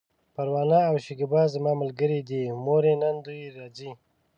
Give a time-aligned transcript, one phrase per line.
[0.33, 2.93] پروانه او شکيبه زما ملګرې دي، مورې!
[3.01, 3.91] نن دوی راځي!